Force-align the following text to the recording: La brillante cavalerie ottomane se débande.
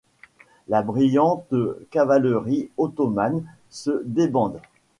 La 0.67 0.81
brillante 0.81 1.53
cavalerie 1.91 2.71
ottomane 2.77 3.43
se 3.69 4.01
débande. 4.03 4.59